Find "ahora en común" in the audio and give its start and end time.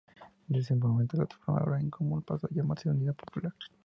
1.61-2.23